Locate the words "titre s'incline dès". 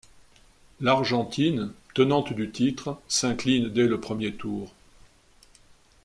2.49-3.85